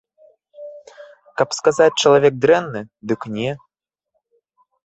Каб 1.41 1.49
сказаць 1.59 1.99
чалавек 2.05 2.33
дрэнны, 2.47 2.81
дык 3.13 3.21
не. 3.37 3.51